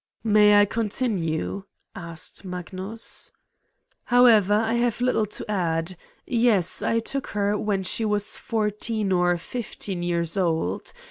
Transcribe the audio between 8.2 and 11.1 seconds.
fourteen or fifteen years old.